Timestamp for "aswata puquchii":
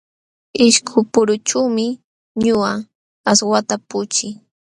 3.31-4.35